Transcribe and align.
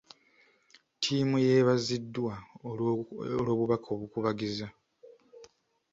Ttiimu 0.95 1.35
yeebaziddwa 1.45 2.33
olw'obubaka 3.39 3.87
obukubagiza. 3.95 4.67